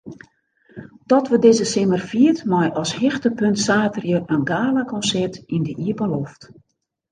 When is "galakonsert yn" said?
4.51-5.63